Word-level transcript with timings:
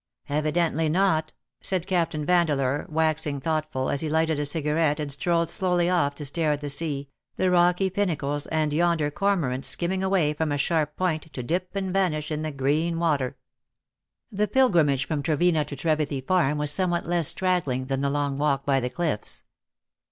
''"Evidently 0.39 0.89
not," 0.89 1.31
said 1.61 1.85
Captain 1.85 2.25
Vandeleur, 2.25 2.87
waxiDg 2.91 3.39
thoughtful, 3.43 3.91
as 3.91 4.01
he 4.01 4.09
lighted 4.09 4.39
a 4.39 4.47
cigarette, 4.47 4.99
and 4.99 5.11
strolled 5.11 5.47
slowly 5.47 5.91
off 5.91 6.15
to 6.15 6.25
stare 6.25 6.53
at 6.53 6.61
the 6.61 6.71
sea, 6.71 7.07
the 7.35 7.51
rocky 7.51 7.87
pin 7.91 8.09
nacles, 8.09 8.47
and 8.51 8.73
yonder 8.73 9.11
cormorant 9.11 9.63
skimming 9.63 10.01
away 10.03 10.33
from 10.33 10.51
a 10.51 10.57
sharp 10.57 10.95
point, 10.95 11.31
to 11.33 11.43
dip 11.43 11.75
and 11.75 11.93
vanish 11.93 12.31
in 12.31 12.41
the 12.41 12.49
green 12.51 12.97
water. 12.97 13.37
218 14.31 14.33
^^HIS 14.33 14.33
LADY 14.33 14.33
smiles; 14.33 14.39
The 14.39 14.53
pilgrimage 14.55 15.05
from 15.07 15.21
Trevena 15.21 15.65
to 15.65 15.75
Trevithy 15.75 16.25
farm 16.27 16.57
was 16.57 16.71
somewhat 16.71 17.05
less 17.05 17.27
straggling 17.27 17.85
than 17.85 18.01
the 18.01 18.09
long 18.09 18.39
walk 18.39 18.65
by 18.65 18.79
the 18.79 18.89
cliffs. 18.89 19.43